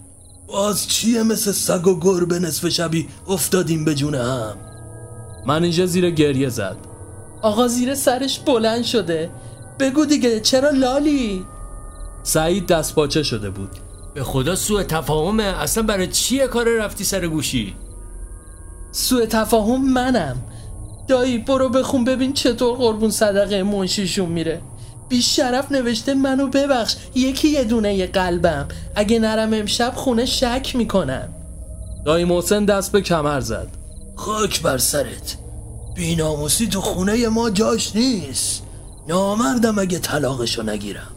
[0.49, 4.57] باز چیه مثل سگ و گربه نصف شبی افتادیم به جون هم؟
[5.47, 6.77] منیژه زیر گریه زد.
[7.43, 9.31] آقا زیر سرش بلند شده.
[9.79, 11.45] بگو دیگه چرا لالی؟
[12.23, 13.71] سعید دست پاچه شده بود.
[14.15, 15.45] به خدا سوء تفاهمه.
[15.45, 17.75] اصلا برای چیه کار رفتی سر گوشی؟
[18.93, 20.37] سوء تفاهم منم.
[21.09, 24.61] دایی برو بخون ببین چطور قربون صدقه منشیشون میره.
[25.09, 28.69] بی شرف نوشته منو ببخش یکی یه دونه یه قلبم.
[28.95, 31.29] اگه نرم امشب خونه شک می‌کنن
[32.05, 33.69] دایی محسن دست به کمر زد.
[34.17, 35.37] خاک بر سرت.
[35.95, 38.63] بیناموسی تو خونه ما جاش نیست.
[39.09, 41.11] نامردم اگه طلاقشو نگیرم.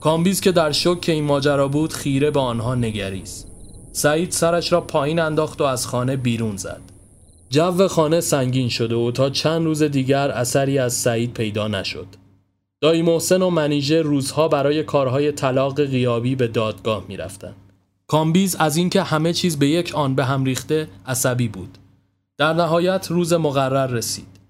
[0.00, 3.46] کامبیز که در شک این ماجرا بود خیره به آنها نگریست.
[3.92, 6.80] سعید سرش را پایین انداخت و از خانه بیرون زد.
[7.50, 12.06] جو خانه سنگین شده و تا چند روز دیگر اثری از سعید پیدا نشد
[12.80, 17.54] دایی محسن و منیژه روزها برای کارهای طلاق غیابی به دادگاه می رفتن.
[18.06, 21.78] کامبیز از اینکه همه چیز به یک آن به هم ریخته عصبی بود.
[22.38, 24.40] در نهایت روز مقرر رسید.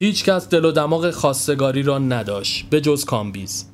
[0.00, 3.66] هیچ کس دل و دماغ خواستگاری را نداشت به جز کامبیز.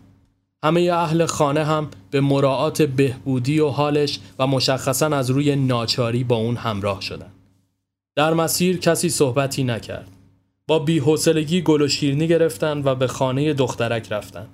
[0.64, 6.36] همه اهل خانه هم به مراعات بهبودی و حالش و مشخصا از روی ناچاری با
[6.36, 7.37] اون همراه شدند.
[8.18, 10.08] در مسیر کسی صحبتی نکرد.
[10.66, 14.48] با بیحوصلگی گل و شیرینی گرفتن و به خانه دخترک رفتن.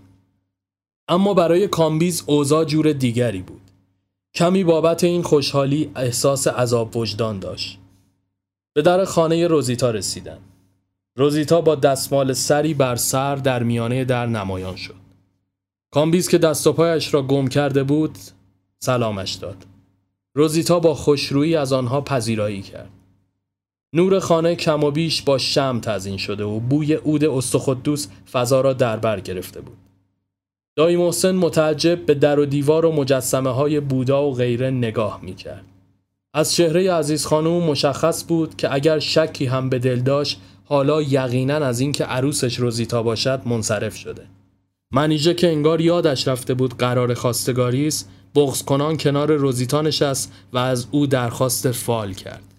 [1.08, 3.60] اما برای کامبیز اوضاع جور دیگری بود.
[4.34, 7.78] کمی بابت این خوشحالی احساس عذاب وجدان داشت.
[8.74, 10.38] به در خانه روزیتا رسیدن.
[11.16, 14.94] روزیتا با دستمال سری بر سر در میانه در نمایان شد.
[15.90, 18.18] کامبیز که دست و پایش را گم کرده بود
[18.78, 19.66] سلامش داد.
[20.34, 22.90] روزیتا با خوشرویی از آنها پذیرایی کرد.
[23.94, 28.72] نور خانه کم و بیش با شم تزین شده و بوی عود استخدوس فضا را
[28.72, 29.76] در بر گرفته بود.
[30.76, 35.34] دایی محسن متعجب به در و دیوار و مجسمه های بودا و غیره نگاه می
[35.34, 35.64] کرد.
[36.34, 41.54] از چهره عزیز خانوم مشخص بود که اگر شکی هم به دل داشت حالا یقینا
[41.54, 44.22] از اینکه عروسش روزیتا باشد منصرف شده.
[44.92, 50.58] منیژه که انگار یادش رفته بود قرار خواستگاری است بغض کنان کنار روزیتا نشست و
[50.58, 52.53] از او درخواست فال کرد.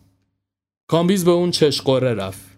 [0.88, 2.58] کامبیز به اون چشقره رفت.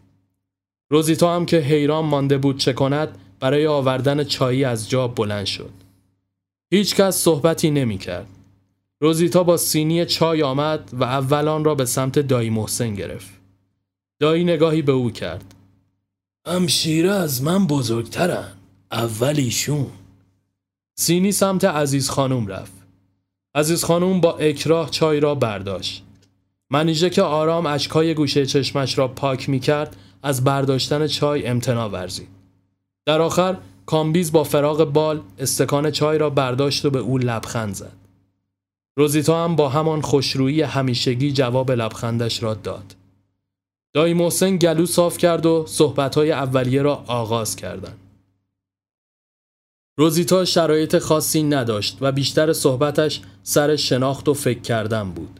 [0.91, 5.73] روزیتا هم که حیران مانده بود چه کند برای آوردن چایی از جا بلند شد.
[6.73, 8.27] هیچ کس صحبتی نمی کرد.
[9.01, 13.29] روزیتا با سینی چای آمد و اولان را به سمت دایی محسن گرفت.
[14.19, 15.55] دایی نگاهی به او کرد.
[16.47, 18.53] همشیره از من بزرگترن
[18.91, 19.87] اول ایشون
[20.99, 22.73] سینی سمت عزیز خانوم رفت.
[23.55, 26.06] عزیز خانوم با اکراه چای را برداشت.
[26.69, 32.27] منیژه که آرام اشکای گوشه چشمش را پاک می کرد از برداشتن چای امتنا ورزید.
[33.05, 37.97] در آخر کامبیز با فراغ بال استکان چای را برداشت و به او لبخند زد.
[38.97, 42.95] روزیتا هم با همان خوشرویی همیشگی جواب لبخندش را داد.
[43.93, 47.99] دایی محسن گلو صاف کرد و صحبتهای اولیه را آغاز کردند.
[49.99, 55.39] روزیتا شرایط خاصی نداشت و بیشتر صحبتش سر شناخت و فکر کردن بود.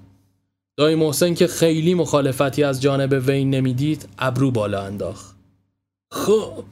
[0.77, 5.35] دایی محسن که خیلی مخالفتی از جانب وی نمی‌دید ابرو بالا انداخت.
[6.11, 6.63] خب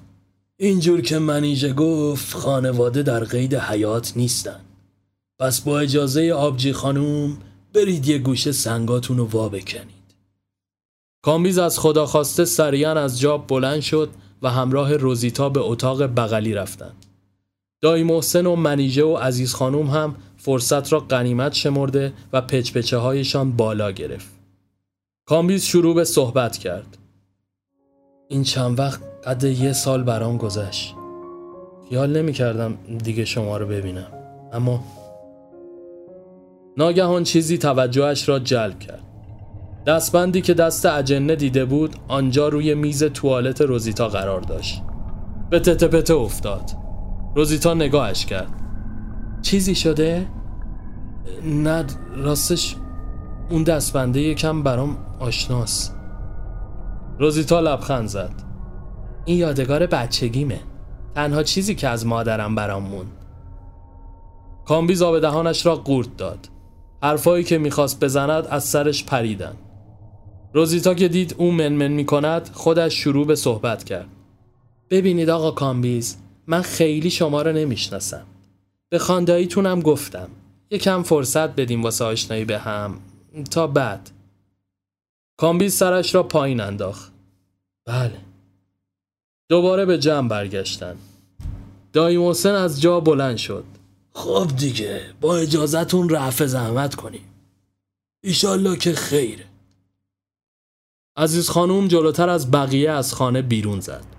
[0.57, 4.59] اینجور که منیژه گفت خانواده در قید حیات نیستن
[5.39, 7.37] پس با اجازه آبجی خانوم
[7.73, 10.15] برید یه گوشه سنگاتون رو وا بکنید
[11.21, 14.09] کامبیز از خدا خواسته سریعا از جا بلند شد
[14.41, 17.04] و همراه روزیتا به اتاق بغلی رفتند.
[17.81, 23.51] دایی محسن و منیژه و عزیز خانوم هم فرصت را غنیمت شمرده و پچپچه هایشان
[23.51, 24.35] بالا گرفت.
[25.25, 26.97] کامبیز شروع به صحبت کرد.
[28.29, 30.95] این چند وقت قد یه سال برام گذشت.
[31.89, 34.11] خیال نمی کردم دیگه شما رو ببینم.
[34.53, 34.83] اما
[36.77, 39.05] ناگهان چیزی توجهش را جلب کرد.
[39.87, 44.81] دستبندی که دست اجنه دیده بود آنجا روی میز توالت روزیتا قرار داشت
[45.49, 46.84] به تته افتاد
[47.35, 48.61] روزیتا نگاهش کرد.
[49.41, 50.27] چیزی شده؟
[51.43, 52.75] نه راستش
[53.49, 55.95] اون دستبنده یکم برام آشناست
[57.19, 58.33] روزیتا لبخند زد.
[59.25, 60.59] این یادگار بچگیمه.
[61.15, 63.25] تنها چیزی که از مادرم برام موند.
[64.65, 66.49] کامبیز آب دهانش را قورت داد.
[67.03, 69.53] حرفایی که می‌خواست بزند از سرش پریدن.
[70.53, 74.07] روزیتا که دید او منمن می‌کند خودش شروع به صحبت کرد.
[74.89, 76.17] ببینید آقا کامبیز
[76.47, 78.25] من خیلی شما را نمی‌شناسم.
[78.89, 80.29] به خانداییتونم گفتم.
[80.71, 82.99] یکم فرصت بدیم واسه آشنایی به هم.
[83.51, 84.11] تا بعد.
[85.37, 87.11] کامبیز سرش را پایین انداخت.
[87.85, 88.21] بله.
[89.49, 90.95] دوباره به جمع برگشتن.
[91.93, 93.65] دایی محسن از جا بلند شد.
[94.13, 97.25] خب دیگه با اجازتون رفع زحمت کنیم.
[98.23, 99.45] ایشالله که خیره
[101.17, 104.14] عزیز خانوم جلوتر از بقیه از خانه بیرون زد.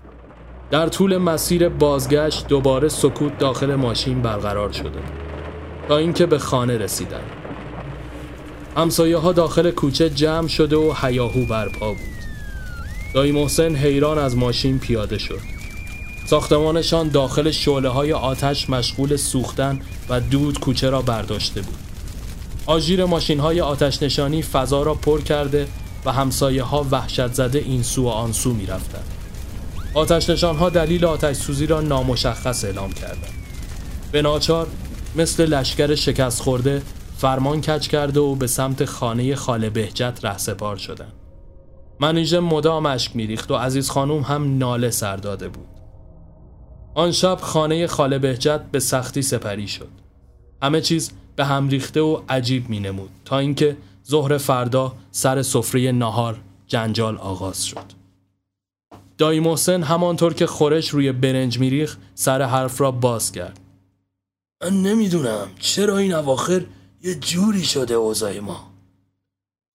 [0.71, 4.99] در طول مسیر بازگشت دوباره سکوت داخل ماشین برقرار شده.
[5.87, 7.23] تا اینکه به خانه رسیدن.
[8.77, 11.99] همسایه ها داخل کوچه جمع شده و هیاهو برپا بود.
[13.13, 15.39] دایی محسن حیران از ماشین پیاده شد.
[16.25, 21.77] ساختمانشان داخل شعله های آتش مشغول سوختن و دود کوچه را برداشته بود.
[22.65, 25.67] آژیر ماشین های آتش نشانی فضا را پر کرده
[26.05, 29.16] و همسایه ها وحشت زده این سو و آن سو می رفتن.
[29.97, 33.33] آتش نشان ها دلیل آتش سوزی را نامشخص اعلام کردند.
[34.11, 34.67] به ناچار
[35.15, 36.81] مثل لشکر شکست خورده
[37.17, 41.13] فرمان کج کرده و به سمت خانه خاله بهجت رهسپار شدند.
[41.99, 45.67] منیژه مدام اشک میریخت و عزیز خانوم هم ناله سر داده بود.
[46.95, 49.91] آن شب خانه خاله بهجت به سختی سپری شد.
[50.63, 55.91] همه چیز به هم ریخته و عجیب می نمود تا اینکه ظهر فردا سر سفره
[55.91, 58.06] نهار جنجال آغاز شد.
[59.17, 63.59] دایی محسن همانطور که خورش روی برنج میریخ سر حرف را باز کرد.
[64.63, 66.65] من نمی‌دونم چرا این اواخر
[67.03, 68.73] یه جوری شده اوضاع ما.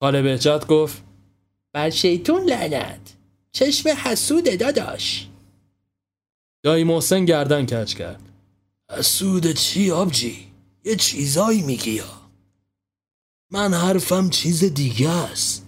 [0.00, 1.02] خاله بهجت گفت
[1.72, 3.16] بر شیطون لعنت.
[3.52, 5.28] چشم حسود داداش.
[6.62, 8.20] دایی محسن گردن کج کرد.
[9.00, 10.52] سود چی آبجی؟
[10.84, 12.22] یه چیزایی میگی یا
[13.50, 15.66] من حرفم چیز دیگه است.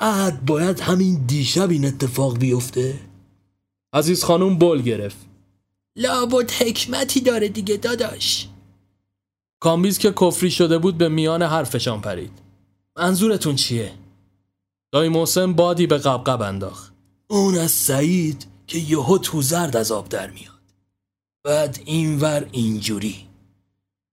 [0.00, 3.00] عهد باید همین دیشب این اتفاق بیفته
[3.92, 5.16] عزیز خانوم بل گرفت.
[5.96, 8.48] لابد حکمتی داره دیگه داداش
[9.60, 12.32] کامبیز که کفری شده بود به میان حرفشان پرید.
[12.96, 13.92] منظورتون چیه؟
[14.92, 16.92] دایی محسن بادی به غبغب انداخت.
[17.30, 20.60] اون از سعید که یهو تو زرد از آب در میاد
[21.44, 23.26] بعد اینور اینجوری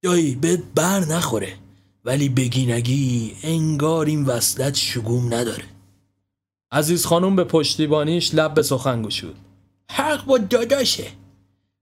[0.03, 1.57] دایی بهت بر نخوره
[2.05, 5.63] ولی بگی نگی انگار این وصلت شگوم نداره
[6.71, 9.35] عزیز خانوم به پشتیبانیش لب به سخن گشود.
[9.91, 11.07] حق با داداشه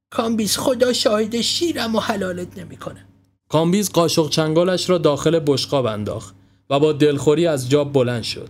[0.09, 3.05] کامبیز خدا شاهد شیرم و حلالت نمی‌کنه
[3.49, 6.35] کامبیز قاشق چنگالش را داخل بشقاب انداخت
[6.69, 8.49] و با دلخوری از جا بلند شد.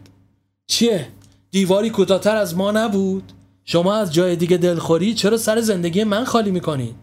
[0.67, 1.07] چیه؟
[1.51, 3.31] دیواری کوتاهتر از ما نبود؟
[3.63, 6.95] شما از جای دیگه دلخوری چرا سر زندگی من خالی می‌کنید؟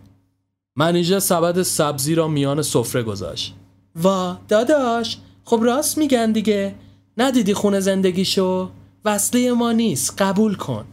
[0.77, 3.55] منیژه سبد سبزی را میان سفره گذاشت.
[3.97, 6.75] وا داداش خب راست میگن دیگه
[7.17, 8.71] ندیدی خونه زندگیشو
[9.05, 10.85] وصله ما نیست قبول کن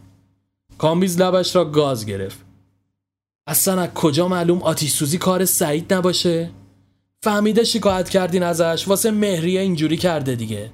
[0.77, 2.39] کامبیز لبش را گاز گرفت.
[3.47, 6.49] اصلا از کجا معلوم آتیش سوزی کار سعید نباشه؟
[7.23, 10.71] فهمیده شکایت کردین ازش واسه مهریه اینجوری کرده دیگه.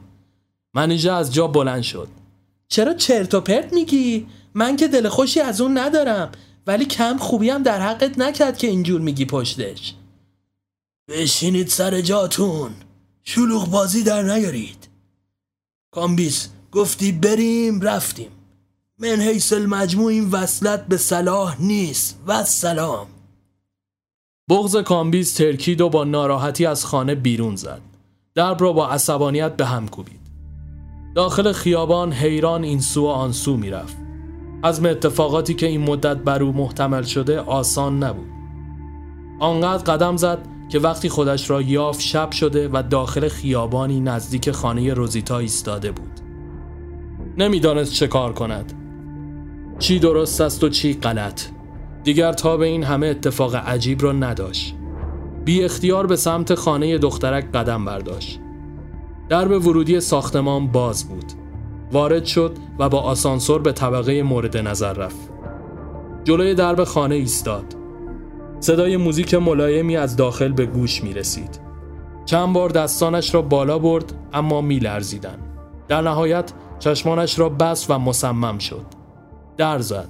[0.74, 2.08] منیژه از جا بلند شد.
[2.68, 6.32] چرا چرت و پرت میگی من که دل خوشی از اون ندارم
[6.68, 9.94] ولی کم خوبی هم در حقت نکرد که اینجور میگی پشتش
[11.08, 12.72] بشینید سر جاتون
[13.24, 14.88] شلوغ بازی در نیارید
[15.92, 18.28] کامبیز گفتی بریم رفتیم
[19.00, 23.08] من حیث المجموع این وصلت به صلاح نیست و سلام
[24.50, 27.82] بغض کامبیز ترکید و با ناراحتی از خانه بیرون زد.
[28.36, 30.20] درب را با عصبانیت به هم کوبید.
[31.16, 33.98] داخل خیابان حیران این سو و آن سو می‌رفت.
[34.64, 38.30] هضم اتفاقاتی که این مدت بر او محتمل شده آسان نبود.
[39.40, 44.94] آنقدر قدم زد که وقتی خودش را یافت شب شده و داخل خیابانی نزدیک خانه
[44.94, 46.15] روزیتا ایستاده بود.
[47.38, 48.74] نمی‌دانست چه کار کند.
[49.80, 51.42] چی درست است و چی غلط.
[52.04, 54.76] دیگر تا به این همه اتفاق عجیب را نداشت.
[55.46, 58.40] بی اختیار به سمت خانه دخترک قدم برداشت.
[59.30, 61.32] درب ورودی ساختمان باز بود.
[61.92, 65.30] وارد شد و با آسانسور به طبقه مورد نظر رفت.
[66.24, 67.76] جلوی درب خانه ایستاد.
[68.60, 71.60] صدای موزیک ملایمی از داخل به گوش می رسید.
[72.26, 75.38] چند بار دستانش را بالا برد اما می لرزیدن.
[75.88, 78.86] در نهایت چشمانش را بست و مصمم شد.
[79.58, 80.10] در زد.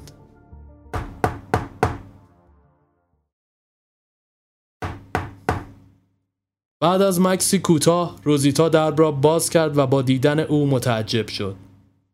[6.80, 11.56] بعد از مکسی کوتاه روزیتا درب را باز کرد و با دیدن او متعجب شد.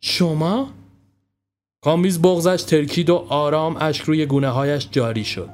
[0.01, 0.69] شما؟
[1.83, 5.49] کامبیز بغزش ترکید و آرام اشک روی گونه هایش جاری شد.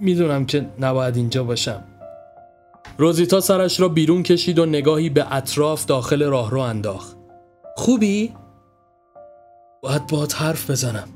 [0.00, 1.84] می‌دونم که نباید اینجا باشم.
[2.98, 7.13] روزیتا سرش را بیرون کشید و نگاهی به اطراف داخل راهرو انداخت.
[7.76, 8.34] خوبی؟
[9.82, 11.08] باید باید حرف بزنم.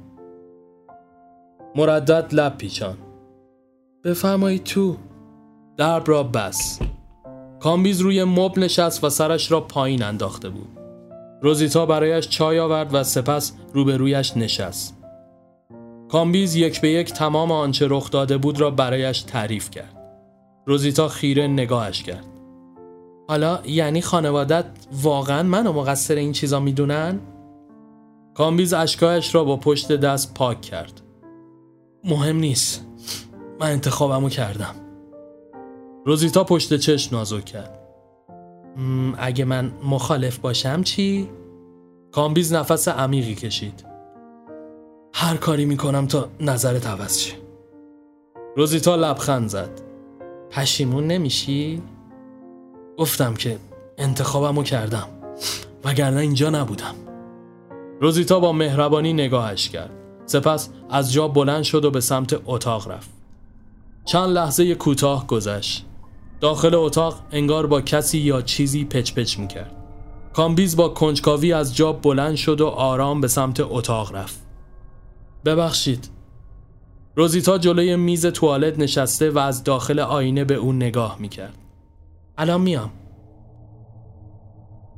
[1.77, 2.99] مردد لب پیچان
[4.05, 4.97] بفرمایید تو.
[5.77, 6.81] درب را بس.
[7.61, 10.79] کامبیز روی مبل نشست و سرش را پایین انداخته بود.
[11.43, 14.97] روزیتا برایش چای آورد و سپس روبرویش نشست.
[16.11, 19.95] کامبیز یک به یک تمام آنچه رخ داده بود را برایش تعریف کرد.
[20.67, 22.38] روزیتا خیره نگاهش کرد.
[23.29, 24.65] حالا یعنی خانوادت
[25.03, 27.21] واقعا منو مقصر این چیزا می‌دونن؟
[28.35, 31.01] کامبیز اشکایش را با پشت دست پاک کرد.
[32.05, 32.87] مهم نیست.
[33.61, 34.75] من انتخابمو کردم.
[36.07, 37.79] روزیتا پشت چشم نازک کرد.
[39.19, 41.29] اگه من مخالف باشم چی؟
[42.13, 43.85] کامبیز نفس عمیقی کشید.
[45.15, 47.35] هر کاری می‌کنم تا نظرت عوض شه.
[48.57, 49.81] روزیتا لبخند زد.
[50.51, 51.83] پشیمون نمیشی؟
[52.99, 53.59] گفتم که
[53.99, 55.09] انتخابمو کردم
[55.85, 56.95] وگرنه اینجا نبودم.
[58.01, 59.91] روزیتا با مهربانی نگاهش کرد.
[60.27, 63.11] سپس از جا بلند شد و به سمت اتاق رفت.
[64.05, 65.85] چند لحظه کوتاه گذشت.
[66.41, 69.75] داخل اتاق انگار با کسی یا چیزی پچ پچ می‌کرد.
[70.33, 74.41] کامبیز با کنجکاوی از جا بلند شد و آرام به سمت اتاق رفت.
[75.45, 76.11] ببخشید.
[77.17, 81.55] روزیتا جلوی میز توالت نشسته و از داخل آینه به اون نگاه می‌کرد.
[82.39, 82.91] الان میام.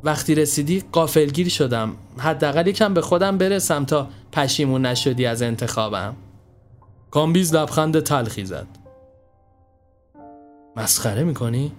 [0.04, 1.92] وقتی رسیدی قافلگیر شدم.
[2.18, 6.16] حداقل یکم به خودم برسم تا پشیمون نشدی از انتخابم.
[7.10, 8.66] کامبیز لبخند تلخی زد.
[10.76, 11.72] مسخره می‌کنی؟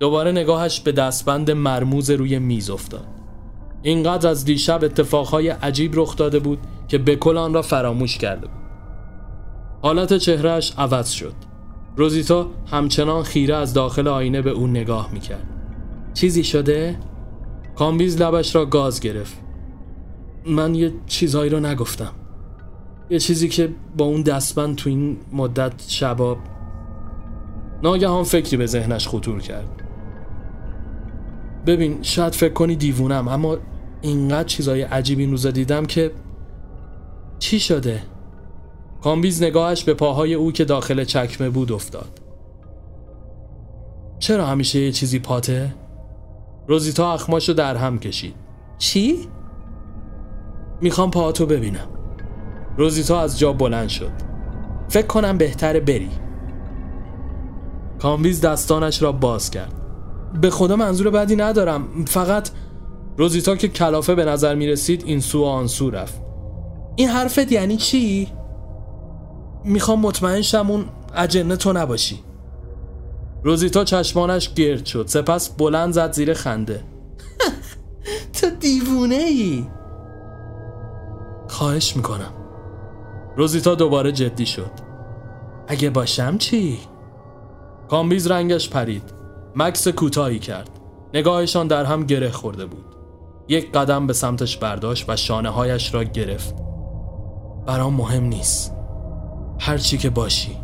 [0.00, 3.06] دوباره نگاهش به دستبند مرموز روی میز افتاد.
[3.82, 6.58] اینقدر از دیشب اتفاقهای عجیب رخ داده بود
[6.88, 8.64] که به کل آن را فراموش کرده بود.
[9.82, 11.34] حالت چهرهش عوض شد.
[11.96, 15.46] روزیتا همچنان خیره از داخل آینه به او نگاه می‌کرد
[16.14, 16.98] چیزی شده؟
[17.76, 19.40] کامبیز لبش را گاز گرفت
[20.46, 22.12] من یه چیزهایی رو نگفتم
[23.10, 26.38] یه چیزی که با اون دستبند تو این مدت شبا
[27.82, 29.82] ناگهان فکری به ذهنش خطور کرد
[31.66, 33.56] ببین شاید فکر کنی دیوونم اما
[34.02, 36.10] اینقدر چیزای عجیب این روزا دیدم که
[37.38, 38.02] چی شده؟
[39.04, 42.20] کامبیز نگاهش به پاهای او که داخل چکمه بود افتاد.
[44.18, 45.74] چرا همیشه یه چیزی پاته؟
[46.68, 48.34] روزیتا اخماشو در هم کشید.
[48.78, 49.28] چی؟
[50.80, 51.88] می‌خوام پاهاتو ببینم.
[52.76, 54.12] روزیتا از جا بلند شد.
[54.88, 56.10] فکر کنم بهتره بری.
[57.98, 59.72] کامبیز دستانش را باز کرد.
[60.40, 62.04] به خدا منظور بدی ندارم.
[62.04, 62.50] فقط
[63.16, 66.22] روزیتا که کلافه به نظر می رسید این سو و آن سو رفت.
[66.96, 68.28] این حرفت یعنی چی؟
[69.64, 70.84] می‌خوام مطمئن شم اون
[71.14, 72.20] اجنه تو نباشی.
[73.42, 75.06] روزیتا چشمانش گرد شد.
[75.08, 76.84] سپس بلند زد زیر خنده.
[78.40, 79.66] تو دیوونه ای
[81.48, 82.32] خواهش می‌کنم.
[83.36, 84.70] روزیتا دوباره جدی شد.
[85.68, 86.78] اگه باشم چی؟
[87.88, 89.14] کامبیز رنگش پرید.
[89.56, 90.70] مکس کوتاهی کرد.
[91.14, 92.84] نگاهشان در هم گره خورده بود.
[93.48, 96.54] یک قدم به سمتش برداشت و شانه هایش را گرفت.
[97.66, 98.73] برام مهم نیست.
[99.58, 100.56] هر چی که باشی.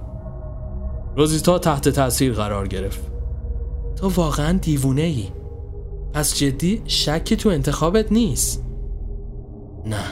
[1.17, 3.01] روزیتا تحت تاثیر قرار گرفت.
[3.97, 5.29] تو واقعا دیوونه ای
[6.13, 8.65] پس جدی شکی تو انتخابت نیست.
[9.87, 10.05] نه.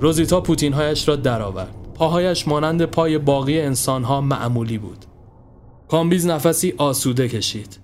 [0.00, 1.76] روزیتا پوتین هایش را درآورد.
[1.94, 5.04] پاهایش مانند پای باقی انسان ها معمولی بود.
[5.88, 7.78] کامبیز نفسی آسوده کشید.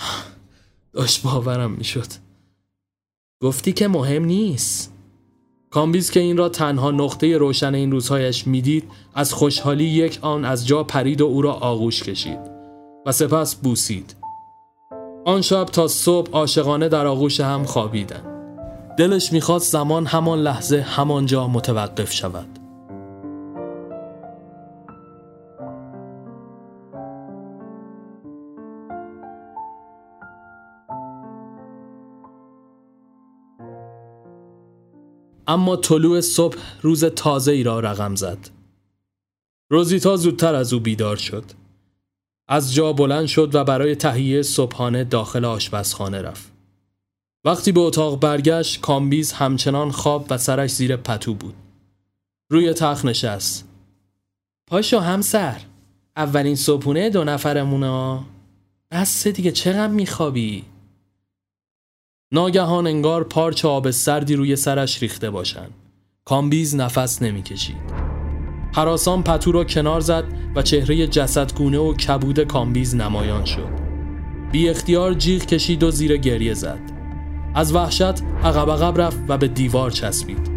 [0.92, 2.06] داشت باورم می‌شد.
[3.42, 4.97] گفتی که مهم نیست.
[5.70, 10.66] کامبیز که این را تنها نقطه روشن این روزهایش می‌دید از خوشحالی یک آن از
[10.66, 12.38] جا پرید و او را آغوش کشید
[13.06, 14.14] و سپس بوسید.
[15.24, 18.24] آن شب تا صبح عاشقانه در آغوش هم خوابیدند.
[18.98, 22.57] دلش می‌خواست زمان همان لحظه همانجا متوقف شود.
[35.48, 38.38] اما طلوع صبح روز تازه ای را رقم زد.
[39.70, 41.44] روزیتا زودتر از او بیدار شد.
[42.48, 46.52] از جا بلند شد و برای تهیه صبحانه داخل آشپزخانه رفت.
[47.44, 51.54] وقتی به اتاق برگشت کامبیز همچنان خواب و سرش زیر پتو بود.
[52.50, 53.68] روی تخت نشست.
[54.66, 55.60] پاشو همسر
[56.16, 58.20] اولین صبحونه دو نفرمونه
[58.90, 60.64] بس دیگه چقدر میخوابی؟
[62.32, 65.70] ناگهان انگار پارچ آب سردی روی سرش ریخته باشند.
[66.24, 67.76] کامبیز نفس نمی‌کشید.
[68.74, 70.24] هراسان پتو را کنار زد
[70.56, 73.68] و چهره جسدگونه و کبود کامبیز نمایان شد.
[74.52, 76.80] بی اختیار جیغ کشید و زیر گریه زد.
[77.54, 80.50] از وحشت عقب عقب رفت و به دیوار چسبید.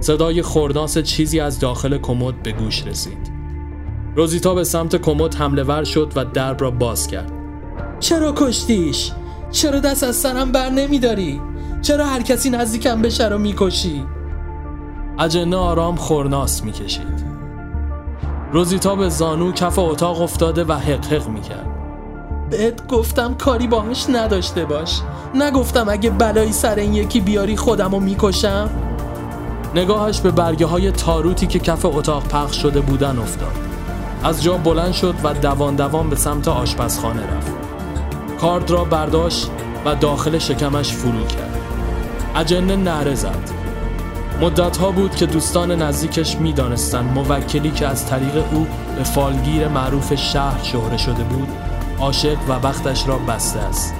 [0.00, 3.32] صدای خرناس چیزی از داخل کمد به گوش رسید.
[4.16, 7.32] روزیتا به سمت کمد حمله ور شد و درب را باز کرد.
[8.00, 9.12] چرا کشتیش؟
[9.52, 11.40] چرا دست از سرم بر نمیداری؟
[11.82, 14.04] چرا هر کسی نزدیکم بشه رو می‌کشی؟
[15.18, 17.24] اجنه آرام خورناس می‌کشید.
[18.52, 21.66] روزیتا به زانو کف اتاق افتاده و حق حق می‌کرد.
[22.50, 25.00] بهت گفتم کاری باهاش نداشته باش
[25.34, 28.70] نگفتم اگه بلایی سر این یکی بیاری خودمو می‌کشم
[29.74, 33.52] نگاهش به برگه های تاروتی که کف اتاق پخش شده بودن افتاد
[34.24, 37.61] از جا بلند شد و دوان دوان به سمت آشپزخانه رفت
[38.42, 39.50] کارد را برداشت
[39.84, 41.58] و داخل شکمش فرو کرد.
[42.36, 43.50] اجنه نهره زد.
[44.40, 48.66] مدت ها بود که دوستان نزدیکش می‌دانستند موکلی که از طریق او
[48.96, 51.48] به فالگیر معروف شهر شهره شده بود
[52.00, 53.94] عاشق و وقتش را بسته است.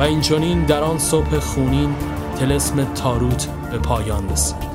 [0.00, 1.94] و اینچنین در آن صبح خونین
[2.38, 4.73] تلسم تاروت به پایان رسید.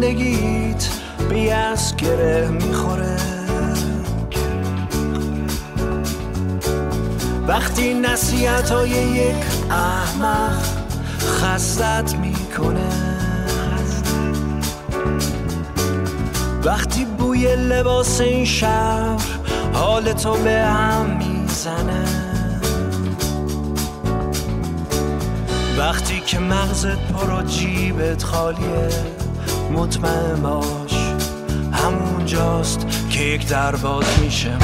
[0.00, 0.88] به زندگیت
[1.30, 3.16] بیاس گره می‌خوره.
[7.48, 9.36] وقتی نصیحت های یک
[9.70, 10.62] احمق
[11.20, 12.90] خستت می‌کنه.
[16.64, 19.22] وقتی بوی لباس این شهر
[19.72, 22.04] حال تو به هم می‌زنه.
[25.78, 29.19] وقتی که مغزت پر و جیبت خالیه.
[29.70, 30.94] مطمئن باش
[31.72, 34.58] همونجاست که یک در باز میشه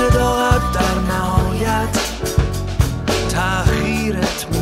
[0.00, 1.98] صداقت در نهایت
[3.28, 4.59] تأخیرت می‌کنه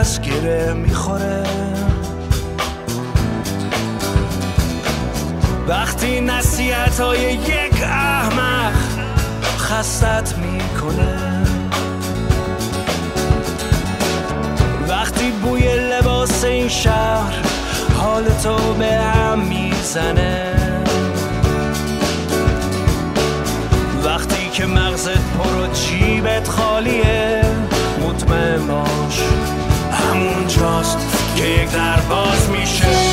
[0.00, 1.42] یز گره می‌خوره.
[5.68, 8.72] وقتی نصیحت های یک احمق
[9.58, 11.42] خستت می‌کنه.
[14.88, 17.34] وقتی بوی لباس این شهر
[17.98, 20.54] حال تو به هم می‌زنه.
[24.04, 27.42] وقتی که مغزت پر و جیبت خالیه
[28.00, 29.20] مطمئن باش.
[30.86, 33.05] همون جاست که یک در باز میشه.